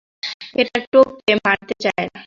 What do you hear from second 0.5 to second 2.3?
এটা টোপকে মারতে চায় না।